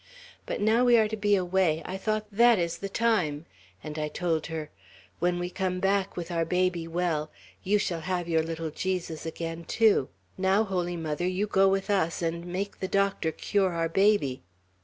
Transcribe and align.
But 0.47 0.59
now 0.59 0.83
we 0.83 0.97
are 0.97 1.07
to 1.07 1.15
be 1.15 1.35
away, 1.35 1.83
I 1.85 1.95
thought, 1.95 2.25
that 2.31 2.57
is 2.57 2.79
the 2.79 2.89
time; 2.89 3.45
and 3.83 3.99
I 3.99 4.07
told 4.07 4.47
her, 4.47 4.71
'When 5.19 5.37
we 5.37 5.51
come 5.51 5.79
back 5.79 6.17
with 6.17 6.31
our 6.31 6.43
baby 6.43 6.87
well, 6.87 7.29
you 7.61 7.77
shall 7.77 8.01
have 8.01 8.27
your 8.27 8.41
little 8.41 8.71
Jesus 8.71 9.27
again, 9.27 9.63
too; 9.63 10.09
now, 10.39 10.63
Holy 10.63 10.97
Mother, 10.97 11.27
you 11.27 11.45
go 11.45 11.67
with 11.67 11.91
us, 11.91 12.23
and 12.23 12.47
make 12.47 12.79
the 12.79 12.87
doctor 12.87 13.31
cure 13.31 13.73
our 13.73 13.89
baby!' 13.89 14.41